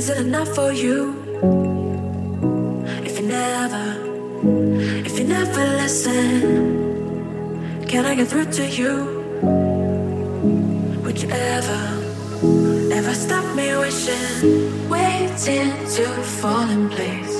is 0.00 0.08
it 0.08 0.16
enough 0.16 0.48
for 0.54 0.72
you? 0.72 0.96
If 3.04 3.20
you 3.20 3.26
never, 3.26 3.86
if 5.04 5.18
you 5.18 5.26
never 5.26 5.64
listen, 5.82 6.22
can 7.86 8.06
I 8.06 8.14
get 8.14 8.28
through 8.28 8.50
to 8.58 8.64
you? 8.66 8.94
Would 11.04 11.20
you 11.22 11.28
ever, 11.28 11.82
ever 12.98 13.14
stop 13.14 13.44
me 13.54 13.76
wishing, 13.76 14.88
waiting 14.88 15.72
to 15.96 16.06
fall 16.38 16.66
in 16.76 16.88
place? 16.88 17.36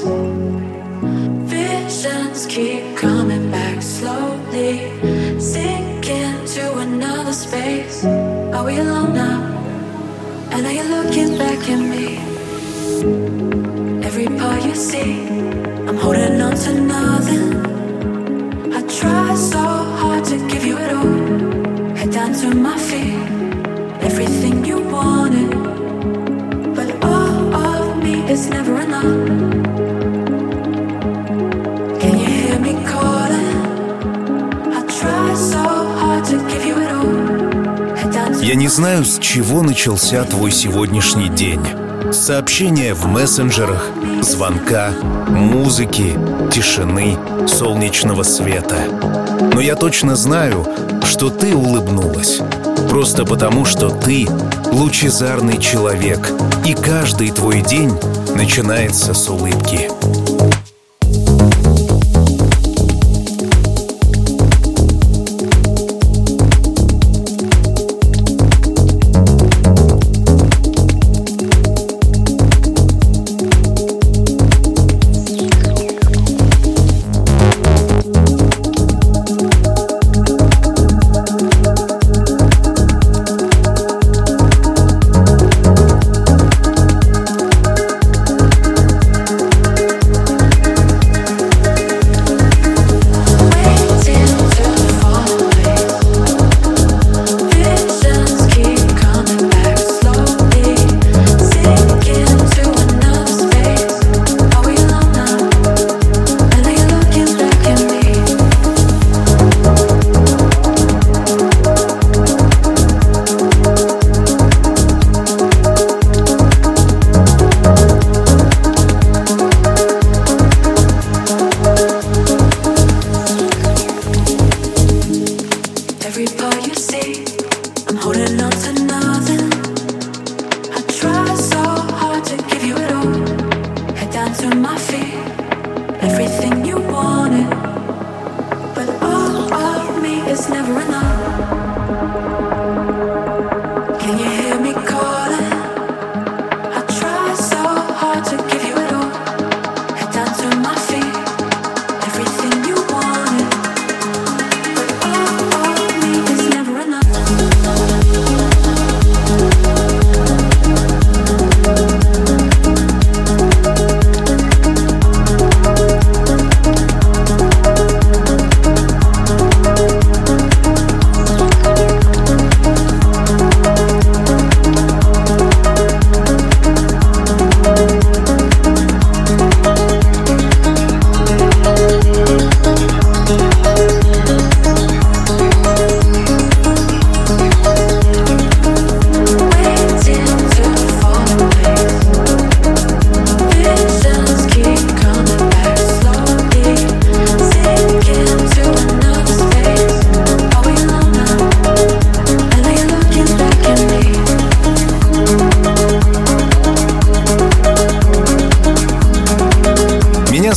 Visions 1.55 2.45
keep 2.45 2.85
coming 2.95 3.51
back 3.51 3.81
slowly, 3.81 4.75
sinking 5.41 6.45
to 6.57 6.65
another 6.87 7.33
space. 7.33 8.05
Are 8.55 8.65
we 8.67 8.77
alone 8.77 9.15
now? 9.15 9.41
And 10.53 10.67
are 10.67 10.73
you 10.79 10.85
looking 10.97 11.39
back 11.39 11.61
at 11.71 11.81
me? 11.93 12.30
Я 38.43 38.55
не 38.55 38.69
знаю, 38.69 39.05
с 39.05 39.19
чего 39.19 39.63
начался 39.63 40.25
твой 40.25 40.51
сегодняшний 40.51 41.29
день. 41.29 41.80
Сообщения 42.13 42.93
в 42.93 43.07
мессенджерах, 43.07 43.89
звонка, 44.21 44.91
музыки, 45.29 46.19
тишины, 46.53 47.17
солнечного 47.47 48.25
света. 48.25 48.77
Но 49.53 49.61
я 49.61 49.77
точно 49.77 50.17
знаю, 50.17 50.67
что 51.05 51.31
ты 51.31 51.55
улыбнулась. 51.55 52.41
Просто 52.89 53.25
потому, 53.25 53.65
что 53.65 53.91
ты 53.91 54.27
лучезарный 54.73 55.59
человек, 55.59 56.33
и 56.67 56.75
каждый 56.75 57.31
твой 57.31 57.63
день 57.63 57.93
начинается 58.35 59.15
с 59.15 59.29
улыбки. 59.29 59.89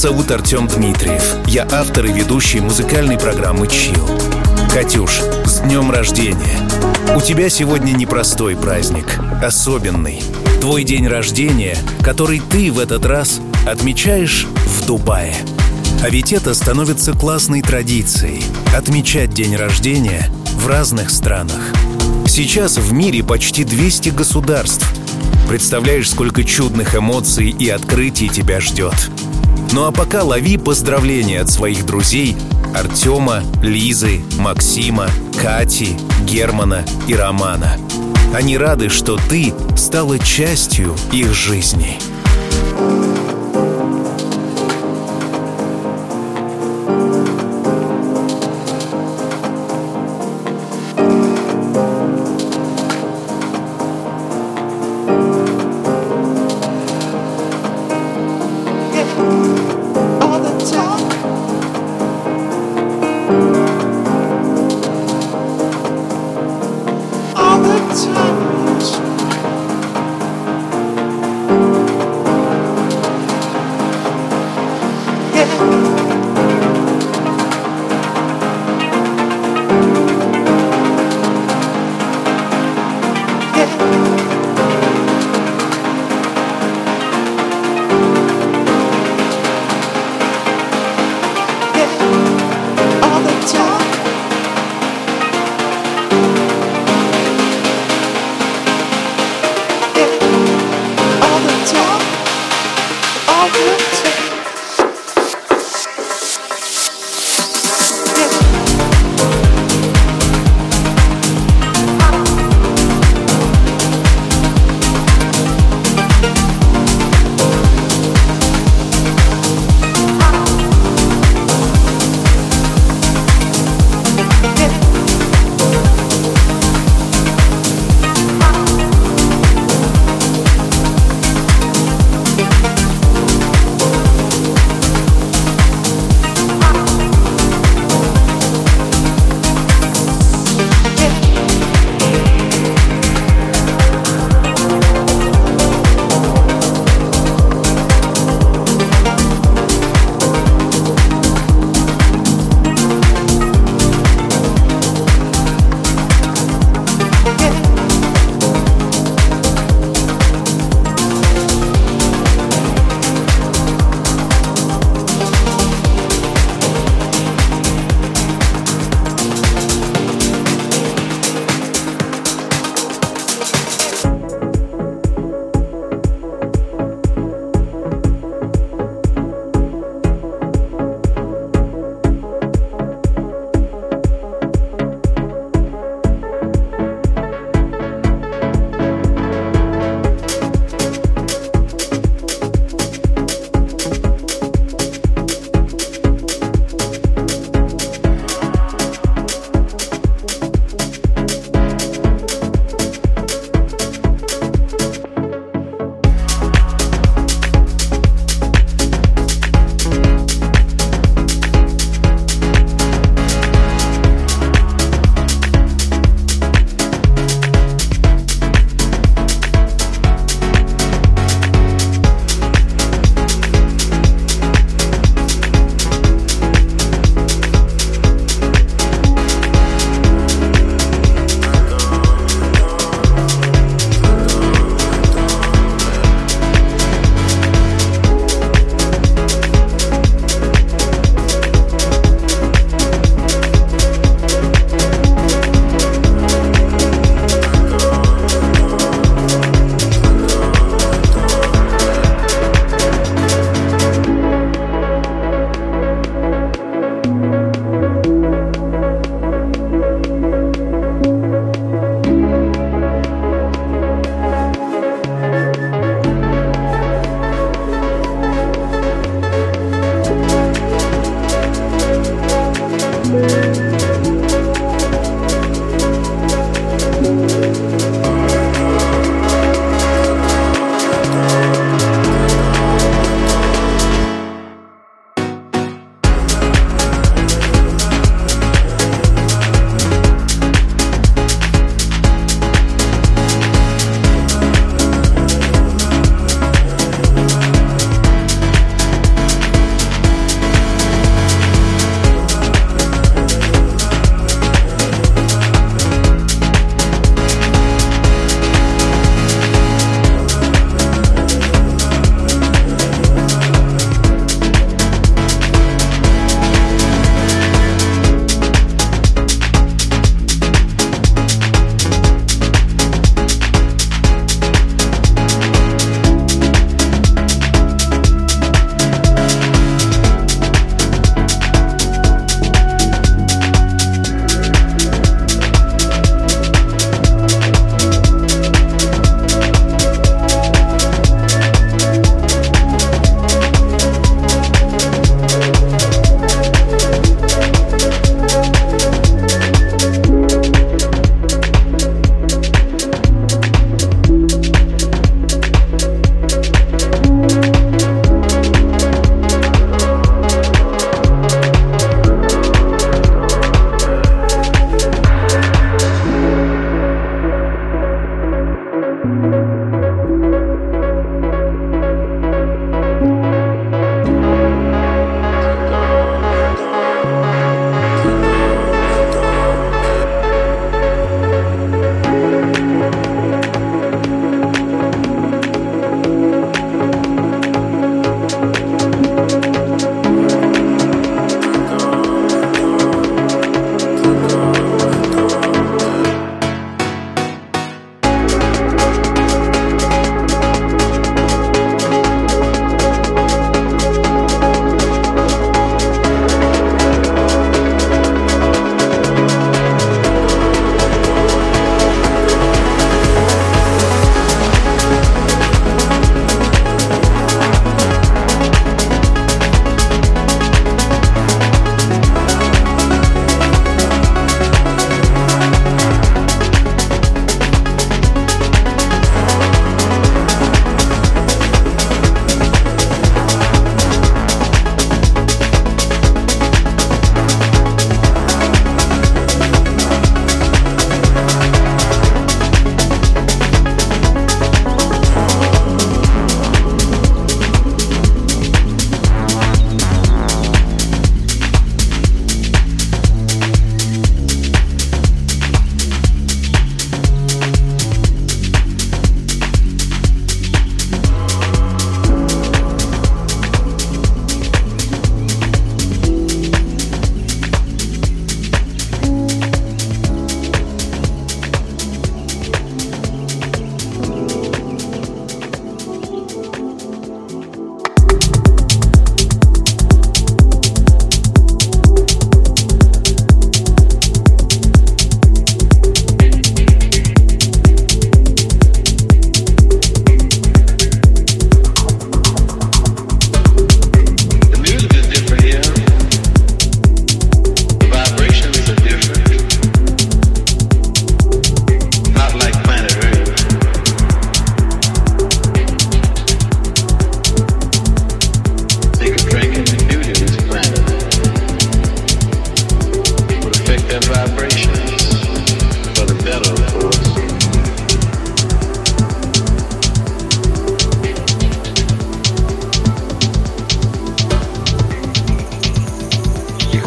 Зовут 0.04 0.32
Артем 0.32 0.68
Дмитриев. 0.68 1.24
Я 1.48 1.66
автор 1.72 2.08
и 2.08 2.12
ведущий 2.12 2.60
музыкальной 2.60 3.18
программы 3.18 3.70
«Чил». 3.70 4.06
Катюш, 4.74 5.22
с 5.46 5.62
днем 5.62 5.92
рождения! 5.92 6.60
У 7.16 7.22
тебя 7.22 7.48
сегодня 7.48 7.94
непростой 7.94 8.58
праздник, 8.58 9.18
особенный. 9.42 10.22
Твой 10.60 10.84
день 10.84 11.08
рождения, 11.08 11.78
который 12.04 12.42
ты 12.42 12.70
в 12.70 12.80
этот 12.80 13.06
раз 13.06 13.40
отмечаешь 13.66 14.46
в 14.66 14.86
Дубае. 14.86 15.38
А 16.04 16.10
ведь 16.10 16.34
это 16.34 16.54
становится 16.54 17.14
классной 17.14 17.62
традицией— 17.62 18.44
отмечать 18.76 19.34
день 19.34 19.56
рождения 19.56 20.30
в 20.56 20.68
разных 20.68 21.12
странах. 21.12 21.62
Сейчас 22.28 22.78
в 22.78 22.92
мире 22.92 23.24
почти 23.24 23.64
200 23.64 24.10
государств. 24.10 24.86
Представляешь, 25.48 26.10
сколько 26.10 26.44
чудных 26.44 26.94
эмоций 26.94 27.52
и 27.52 27.70
открытий 27.70 28.28
тебя 28.28 28.60
ждет. 28.60 29.13
Ну 29.74 29.86
а 29.86 29.92
пока 29.92 30.22
лови 30.22 30.58
поздравления 30.58 31.42
от 31.42 31.50
своих 31.50 31.84
друзей 31.84 32.38
Артема, 32.76 33.42
Лизы, 33.64 34.22
Максима, 34.38 35.08
Кати, 35.42 35.98
Германа 36.28 36.86
и 37.08 37.16
Романа. 37.16 37.78
Они 38.36 38.56
рады, 38.56 38.90
что 38.90 39.18
ты 39.30 39.52
стала 39.76 40.20
частью 40.20 40.96
их 41.12 41.34
жизни. 41.34 41.98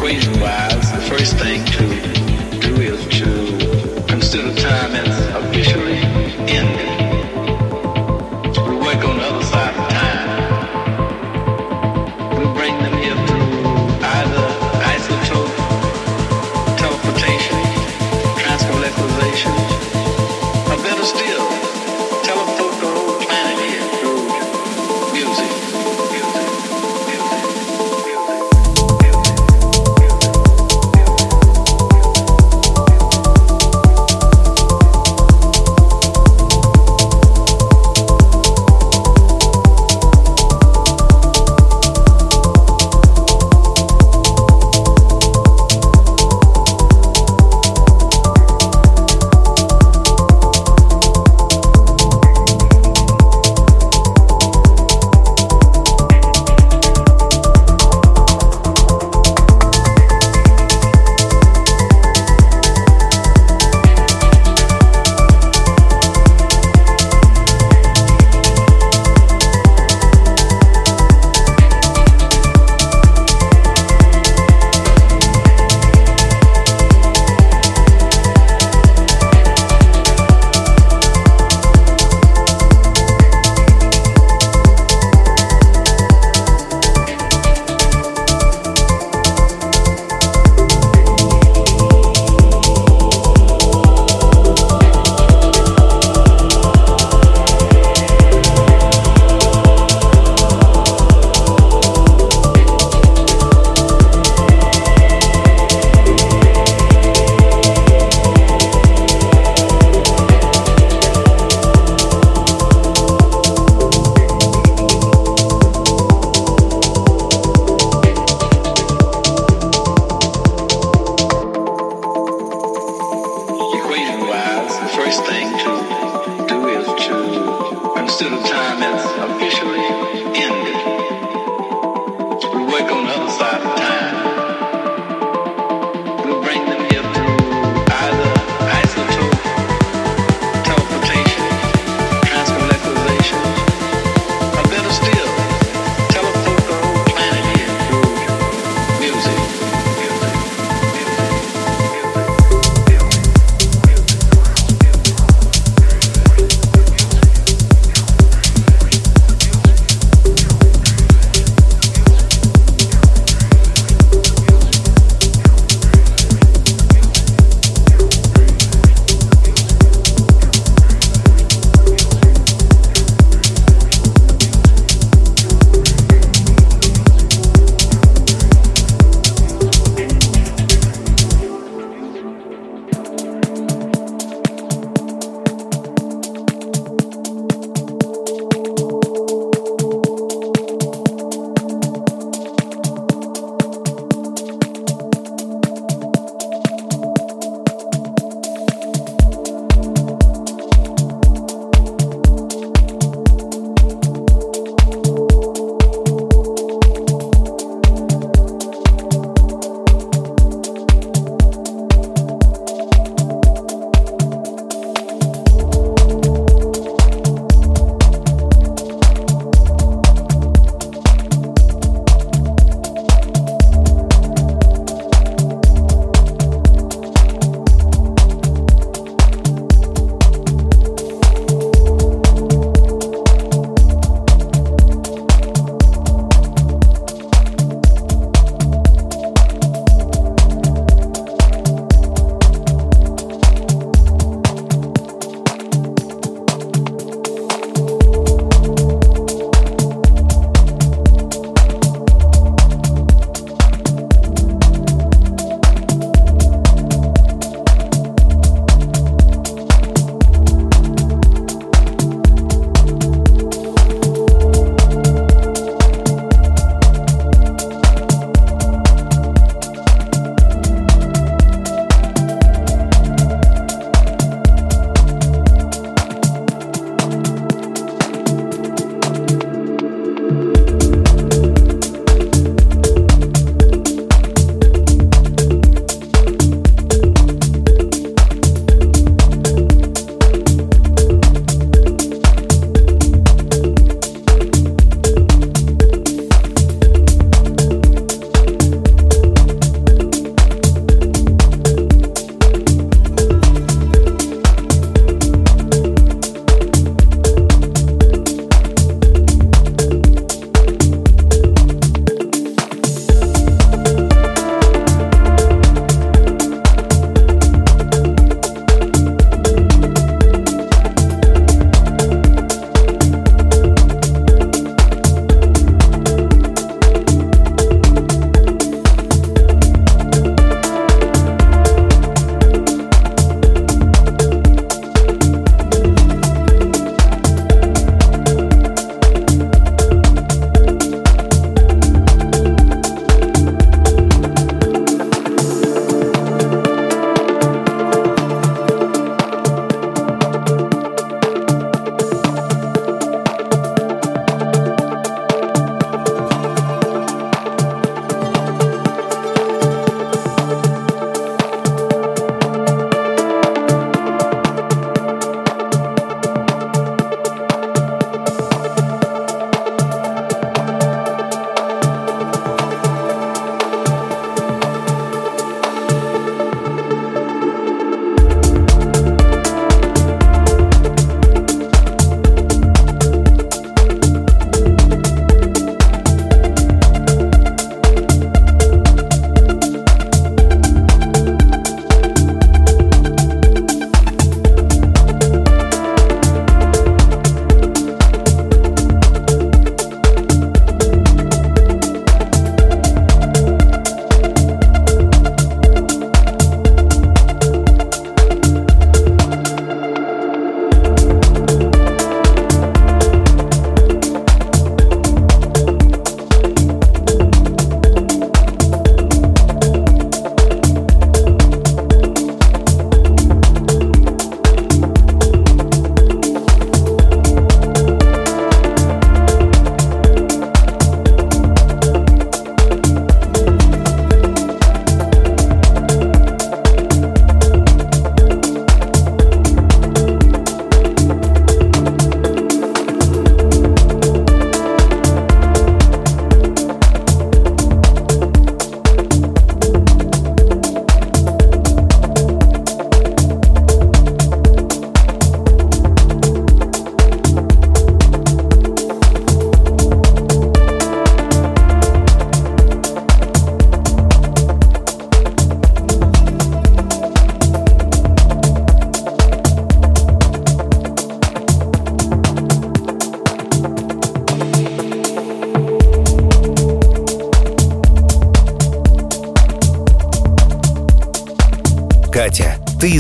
equation 0.07 0.41
wise, 0.41 0.93
the 0.93 1.01
first 1.01 1.37
thing 1.37 1.65
to 1.65 2.61
do 2.61 2.81
is 2.81 3.05
to 3.09 4.05
consider 4.07 4.55
time 4.55 4.95
and 4.95 5.16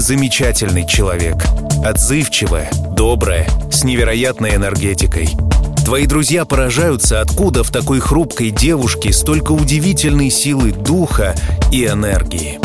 замечательный 0.06 0.86
человек. 0.86 1.34
Отзывчивая, 1.84 2.70
добрая, 2.92 3.48
с 3.72 3.82
невероятной 3.82 4.54
энергетикой. 4.54 5.30
Твои 5.84 6.06
друзья 6.06 6.44
поражаются, 6.44 7.20
откуда 7.20 7.64
в 7.64 7.72
такой 7.72 7.98
хрупкой 7.98 8.50
девушке 8.50 9.12
столько 9.12 9.50
удивительной 9.50 10.30
силы 10.30 10.70
духа 10.70 11.34
и 11.72 11.86
энергии. 11.86 12.60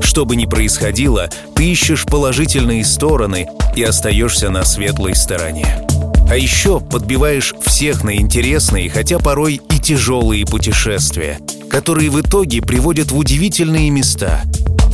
Что 0.00 0.24
бы 0.24 0.36
ни 0.36 0.46
происходило, 0.46 1.28
ты 1.54 1.70
ищешь 1.70 2.06
положительные 2.06 2.82
стороны 2.82 3.46
и 3.76 3.82
остаешься 3.82 4.48
на 4.48 4.64
светлой 4.64 5.14
стороне. 5.14 5.86
А 6.30 6.36
еще 6.36 6.80
подбиваешь 6.80 7.54
всех 7.66 8.04
на 8.04 8.16
интересные, 8.16 8.88
хотя 8.88 9.18
порой 9.18 9.60
и 9.68 9.78
тяжелые 9.78 10.46
путешествия, 10.46 11.40
которые 11.70 12.08
в 12.08 12.18
итоге 12.22 12.62
приводят 12.62 13.10
в 13.10 13.18
удивительные 13.18 13.90
места, 13.90 14.40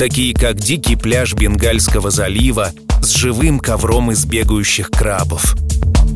такие 0.09 0.35
как 0.35 0.59
дикий 0.59 0.97
пляж 0.97 1.33
Бенгальского 1.35 2.11
залива 2.11 2.73
с 3.05 3.11
живым 3.11 3.61
ковром 3.61 4.11
из 4.11 4.25
бегающих 4.25 4.91
крабов. 4.91 5.55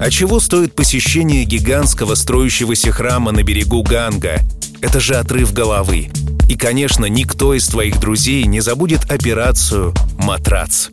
А 0.01 0.11
чего 0.11 0.41
стоит 0.41 0.75
посещение 0.75 1.45
гигантского 1.45 2.17
строящегося 2.17 2.91
храма 2.91 3.31
на 3.31 3.45
берегу 3.45 3.85
Ганга? 3.85 4.41
Это 4.81 4.99
же 4.99 5.15
отрыв 5.15 5.53
головы. 5.53 6.09
И, 6.49 6.57
конечно, 6.57 7.05
никто 7.05 7.55
из 7.55 7.69
твоих 7.69 8.01
друзей 8.01 8.43
не 8.47 8.59
забудет 8.59 9.09
операцию 9.09 9.95
«Матрац». 10.19 10.89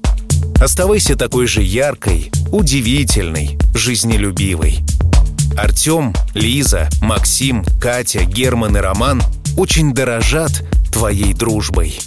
Оставайся 0.61 1.15
такой 1.15 1.47
же 1.47 1.63
яркой, 1.63 2.31
удивительной, 2.51 3.57
жизнелюбивой. 3.73 4.81
Артем, 5.57 6.13
Лиза, 6.35 6.89
Максим, 7.01 7.65
Катя, 7.81 8.23
Герман 8.23 8.77
и 8.77 8.81
Роман 8.81 9.23
очень 9.57 9.95
дорожат 9.95 10.63
твоей 10.91 11.33
дружбой. 11.33 11.97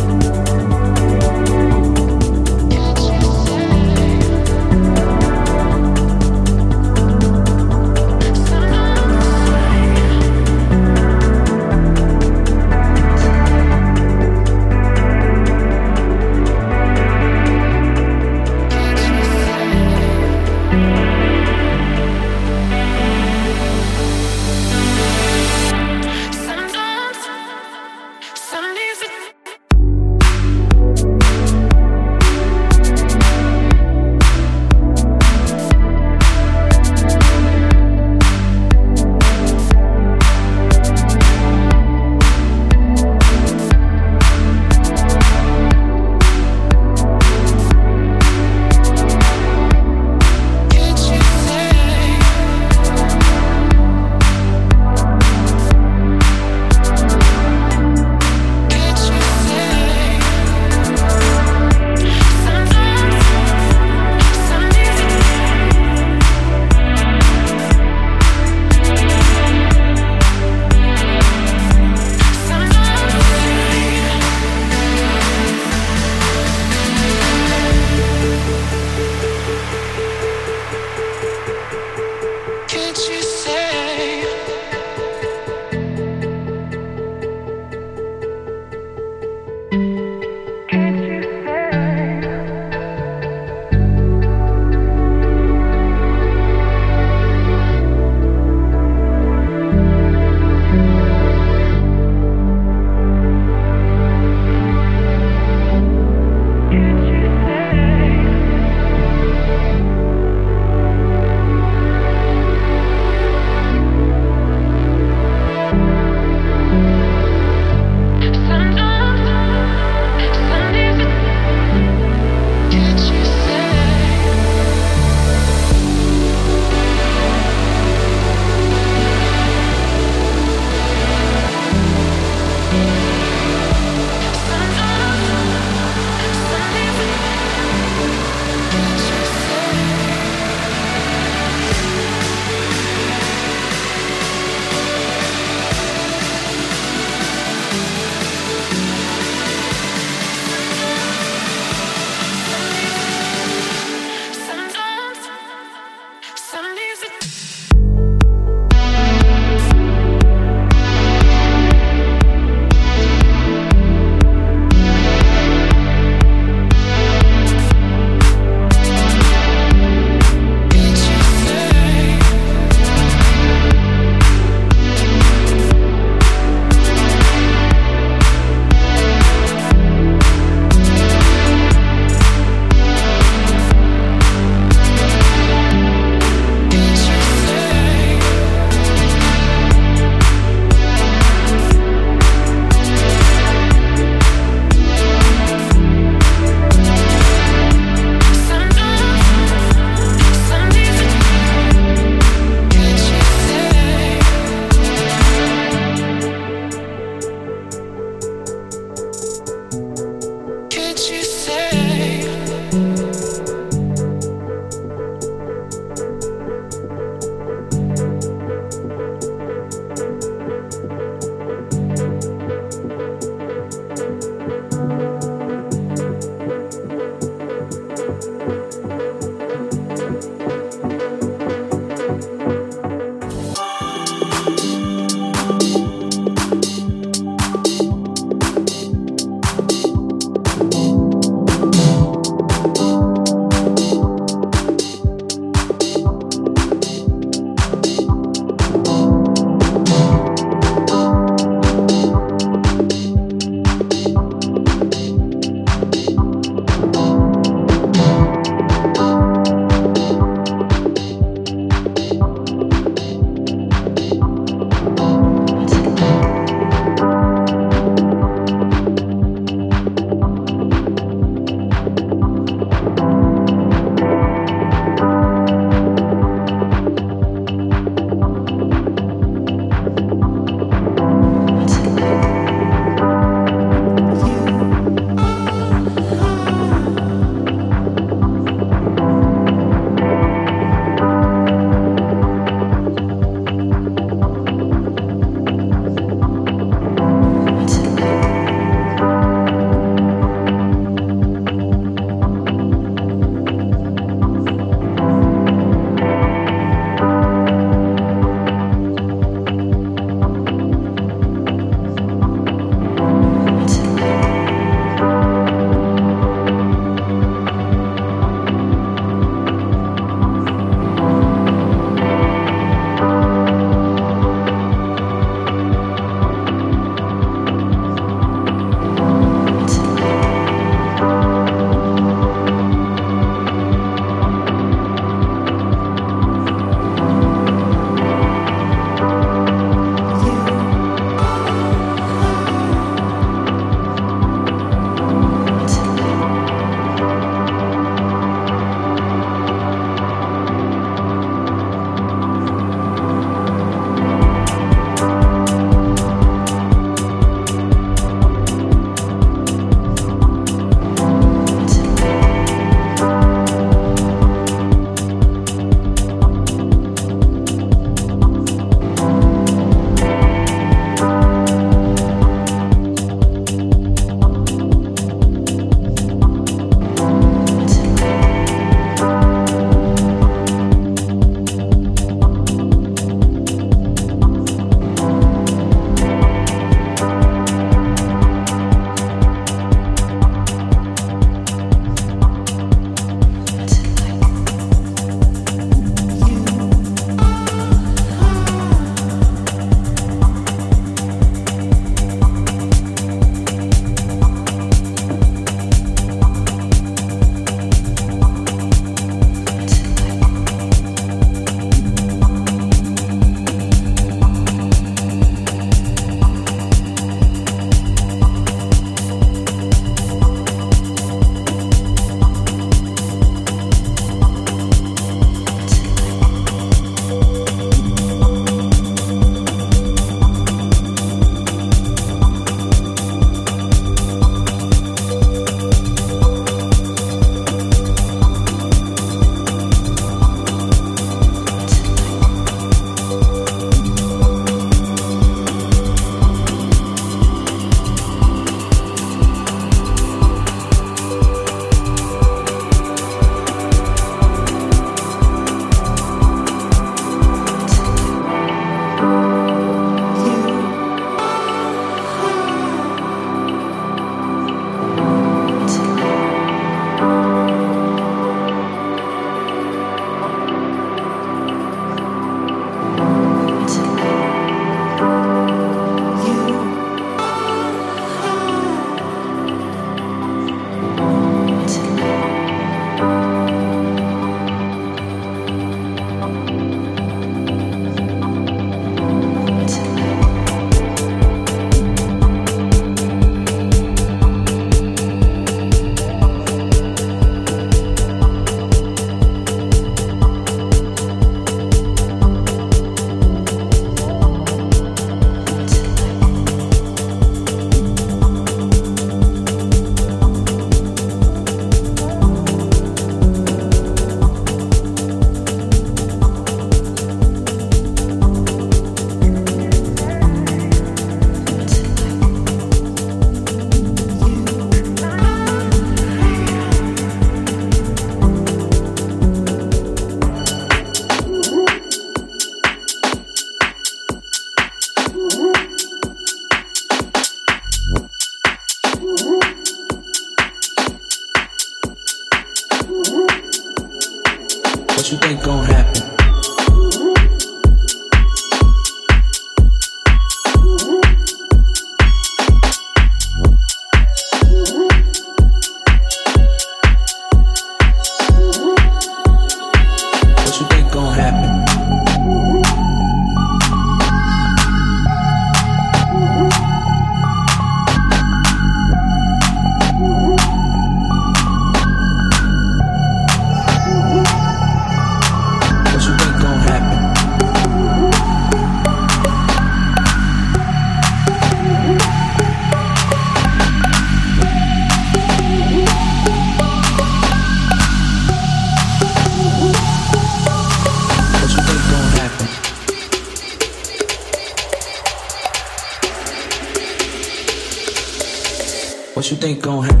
You 599.31 599.37
think 599.37 599.61
gon' 599.61 599.83
happen? 599.83 600.00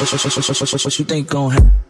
What 0.00 0.98
you 0.98 1.04
think 1.04 1.28
gon' 1.28 1.50
happen? 1.50 1.89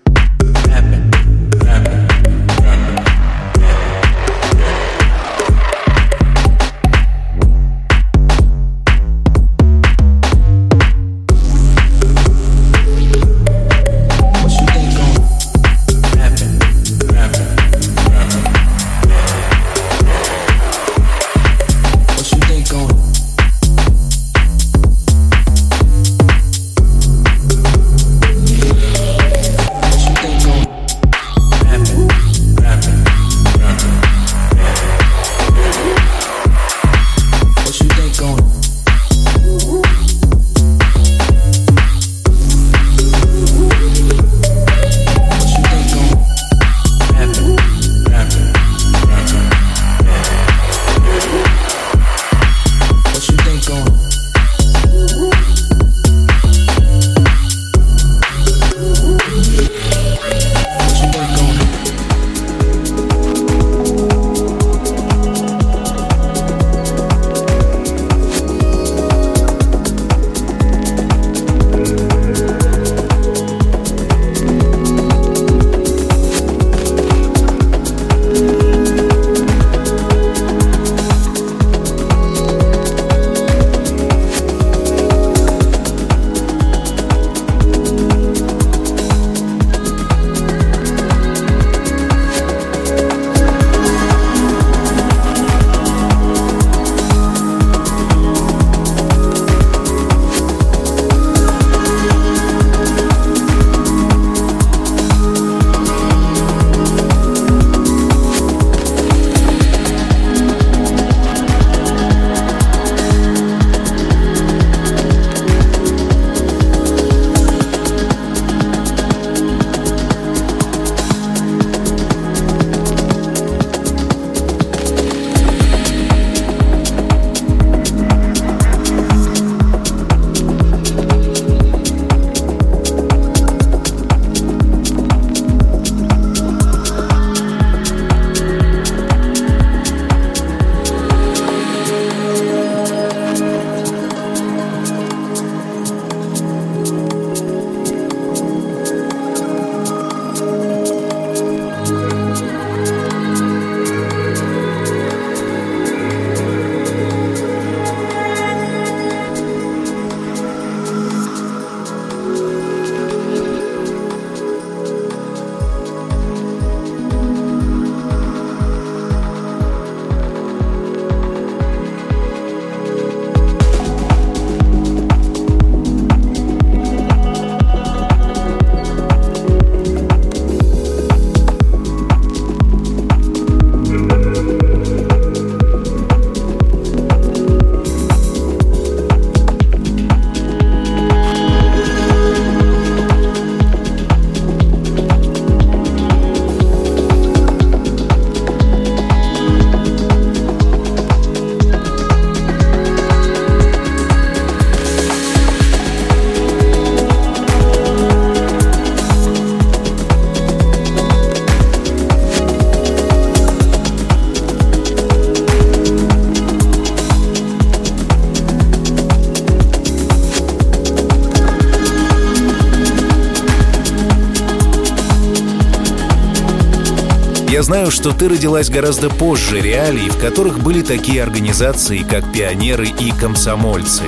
Что 228.00 228.12
ты 228.14 228.30
родилась 228.30 228.70
гораздо 228.70 229.10
позже 229.10 229.60
реалий, 229.60 230.08
в 230.08 230.16
которых 230.16 230.60
были 230.60 230.80
такие 230.80 231.22
организации, 231.22 231.98
как 231.98 232.32
пионеры 232.32 232.88
и 232.88 233.10
комсомольцы. 233.10 234.04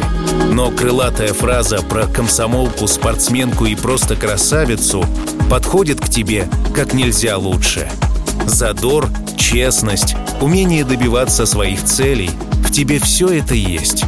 Но 0.50 0.70
крылатая 0.70 1.34
фраза 1.34 1.82
про 1.82 2.06
комсомолку, 2.06 2.88
спортсменку 2.88 3.66
и 3.66 3.74
просто 3.74 4.16
красавицу 4.16 5.04
подходит 5.50 6.00
к 6.00 6.08
тебе 6.08 6.48
как 6.74 6.94
нельзя 6.94 7.36
лучше. 7.36 7.90
Задор, 8.46 9.10
честность, 9.36 10.16
умение 10.40 10.86
добиваться 10.86 11.44
своих 11.44 11.84
целей— 11.84 12.30
в 12.64 12.72
тебе 12.72 12.98
все 12.98 13.28
это 13.28 13.54
есть. 13.54 14.04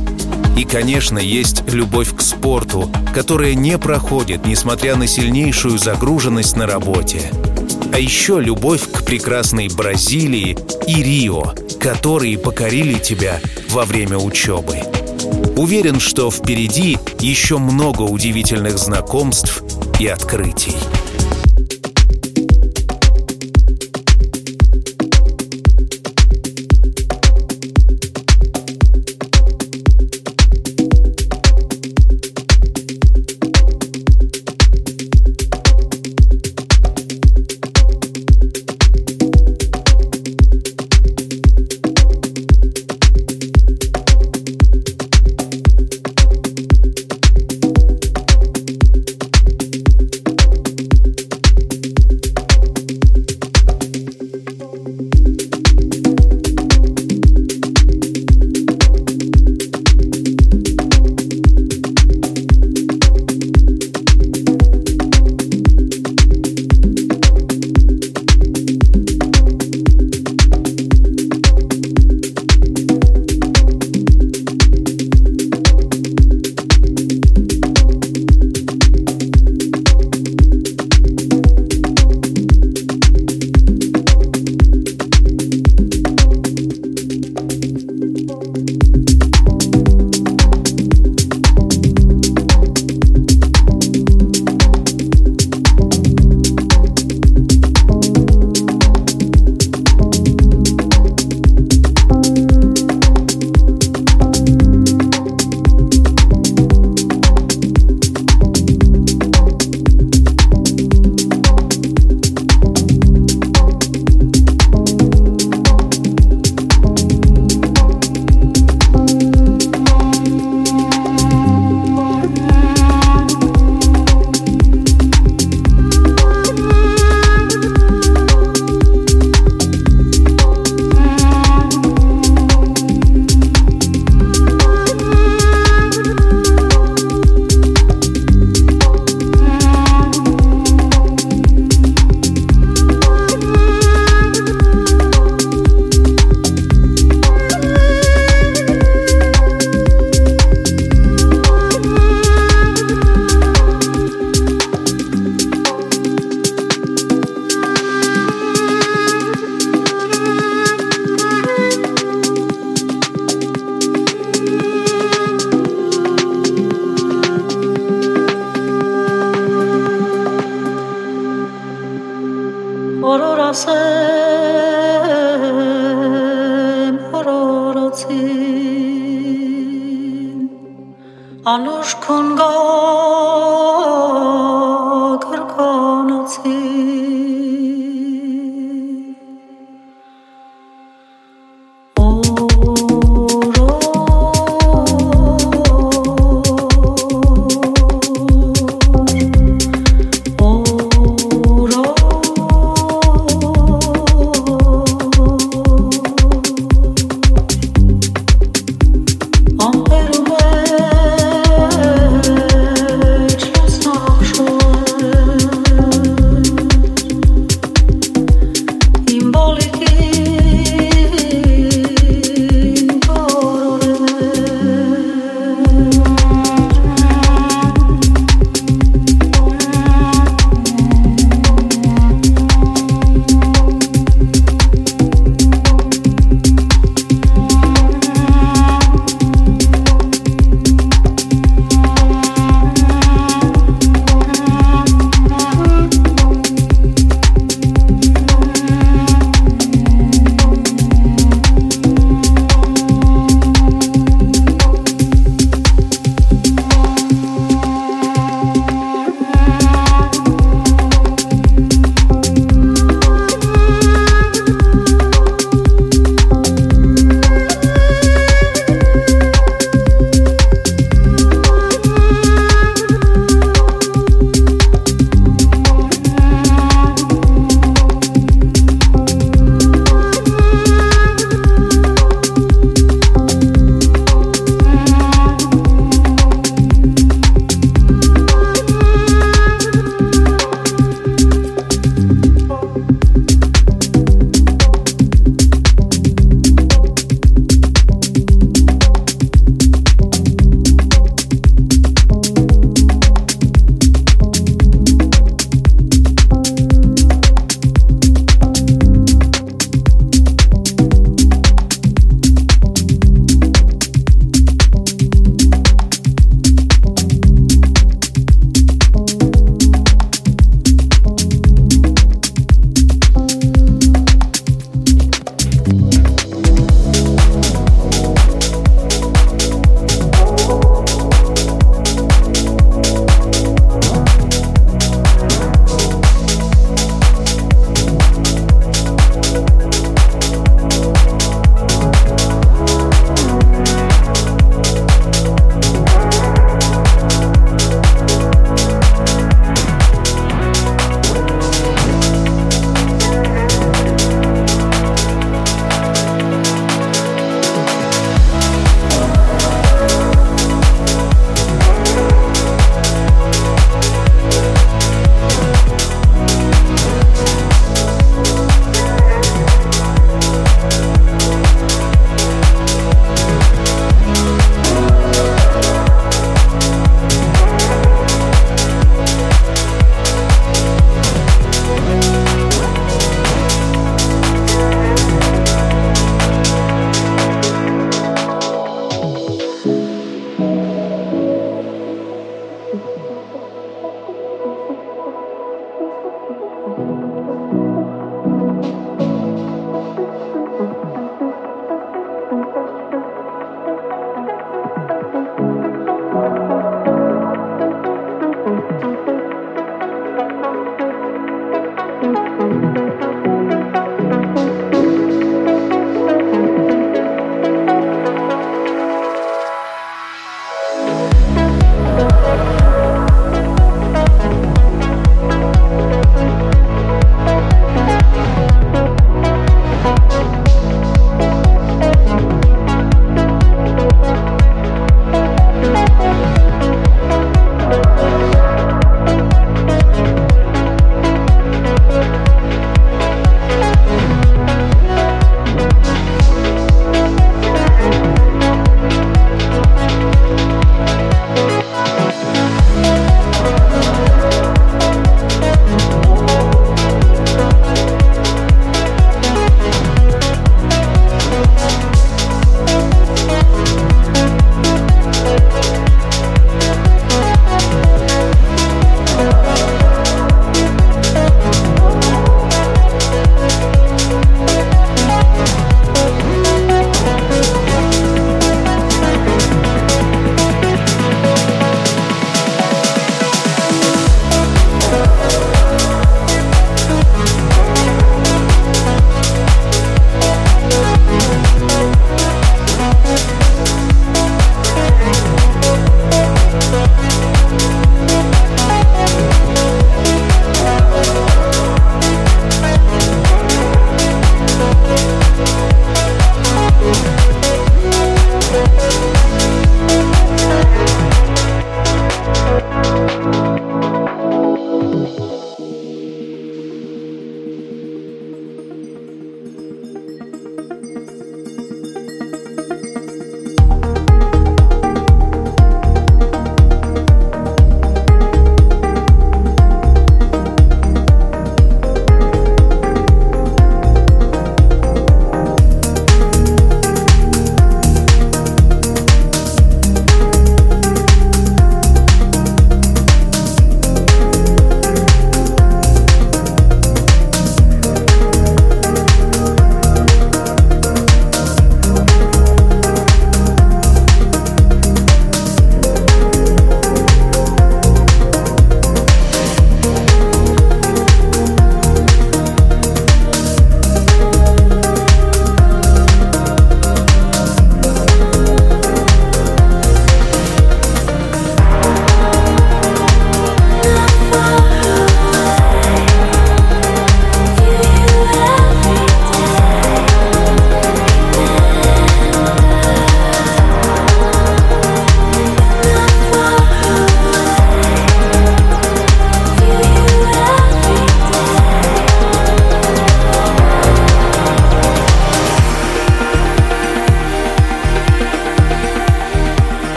И, 0.57 0.65
конечно, 0.65 1.19
есть 1.19 1.63
любовь 1.71 2.17
к 2.17 2.23
спорту, 2.23 2.91
которая 3.15 3.55
не 3.55 3.77
проходит, 3.77 4.47
несмотря 4.47 4.97
на 4.97 5.07
сильнейшую 5.07 5.77
загруженность 5.77 6.57
на 6.57 6.67
работе. 6.67 7.21
А 7.93 7.99
еще 7.99 8.41
любовь 8.41 8.91
прекрасной 9.05 9.69
Бразилии 9.69 10.57
и 10.87 11.03
Рио, 11.03 11.55
которые 11.79 12.39
покорили 12.39 12.99
тебя 12.99 13.41
во 13.71 13.85
время 13.85 14.19
учебы. 14.19 14.79
Уверен, 15.57 16.01
что 16.01 16.31
впереди 16.31 16.99
еще 17.21 17.59
много 17.59 18.03
удивительных 18.03 18.79
знакомств 18.79 19.63
и 20.01 20.07
открытий. 20.07 20.75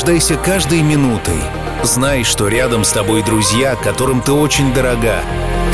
Наслаждайся 0.00 0.36
каждой 0.36 0.80
минутой. 0.80 1.38
Знай, 1.82 2.24
что 2.24 2.48
рядом 2.48 2.84
с 2.84 2.90
тобой 2.92 3.22
друзья, 3.22 3.76
которым 3.76 4.22
ты 4.22 4.32
очень 4.32 4.72
дорога. 4.72 5.20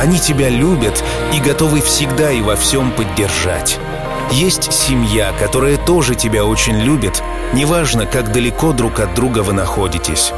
Они 0.01 0.18
тебя 0.18 0.49
любят 0.49 1.05
и 1.33 1.39
готовы 1.39 1.81
всегда 1.81 2.33
и 2.33 2.41
во 2.41 2.57
всем 2.57 2.91
поддержать. 2.91 3.79
Есть 4.33 4.72
семья, 4.72 5.33
которая 5.39 5.77
тоже 5.77 6.16
тебя 6.16 6.45
очень 6.45 6.77
любит, 6.77 7.22
неважно, 7.53 8.05
как 8.05 8.33
далеко 8.33 8.72
друг 8.72 8.99
от 8.99 9.14
друга 9.14 9.45
вы 9.45 9.53
находитесь. 9.53 10.33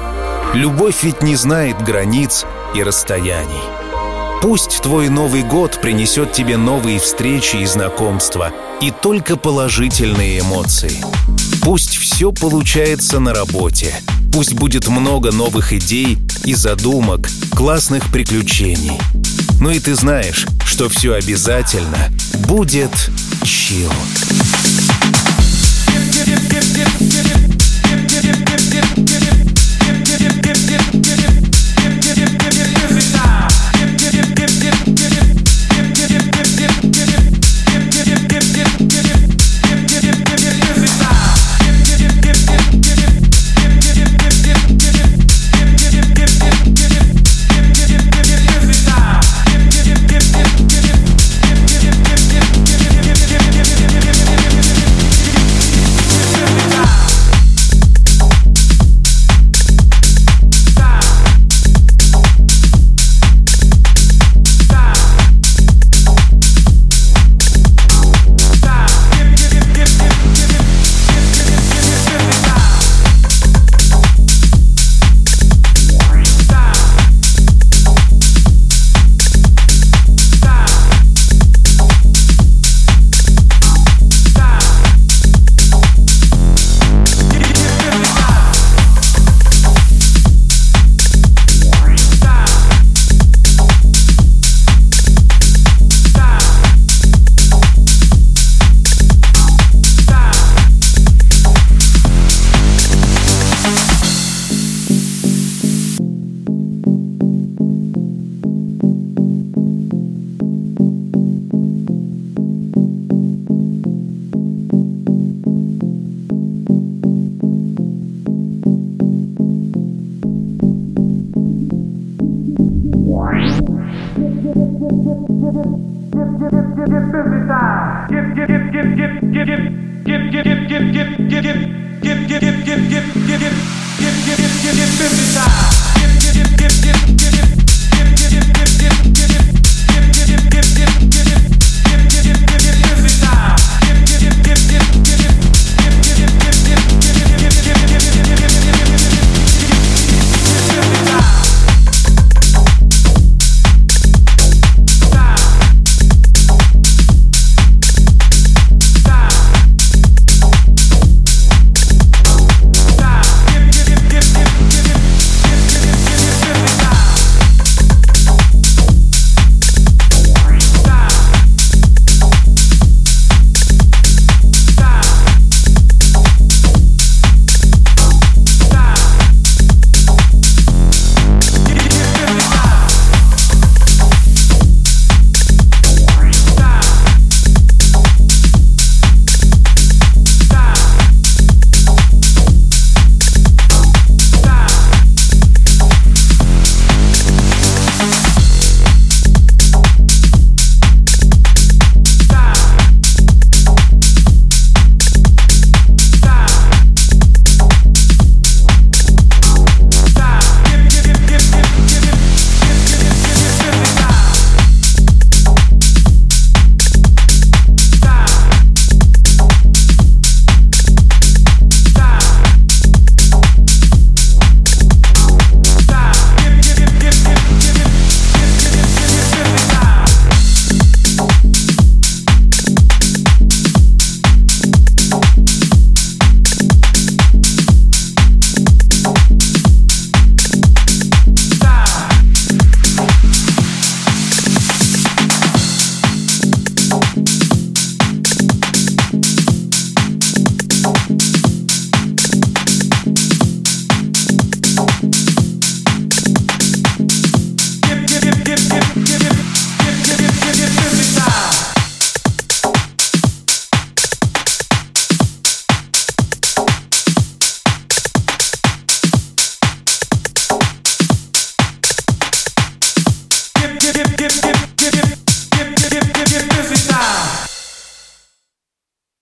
Любовь 0.53 1.03
ведь 1.03 1.23
не 1.23 1.35
знает 1.35 1.81
границ 1.83 2.45
и 2.75 2.83
расстояний. 2.83 3.65
Пусть 4.43 4.83
твой 4.83 5.09
Новый 5.09 5.43
год 5.43 5.81
принесет 5.81 6.33
тебе 6.33 6.59
новые 6.59 7.01
встречи 7.01 7.57
и 7.57 7.65
знакомства, 7.65 8.53
и 8.83 8.91
только 8.91 9.39
положительные 9.39 10.41
эмоции. 10.41 11.03
Пусть 11.69 11.99
все 11.99 12.33
получается 12.33 13.21
на 13.21 13.35
работе. 13.35 13.95
Пусть 14.33 14.55
будет 14.55 14.89
много 14.89 15.33
новых 15.33 15.75
идей 15.75 16.17
и 16.45 16.55
задумок, 16.55 17.29
классных 17.55 18.11
приключений. 18.11 18.99
Ну 19.61 19.69
и 19.69 19.79
ты 19.79 19.95
знаешь, 19.95 20.47
что 20.65 20.89
все 20.89 21.13
обязательно 21.13 22.11
будет 22.47 23.11
чил. 23.45 23.93